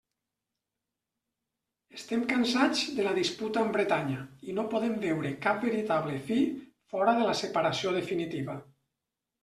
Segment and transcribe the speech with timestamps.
[1.97, 6.43] Estem cansats de la disputa amb Bretanya, i no podem veure cap veritable fi
[6.95, 8.63] fora de la separació definitiva.